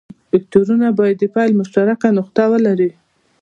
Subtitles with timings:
[0.33, 2.89] وکتورونه باید د پیل مشترکه نقطه ولري.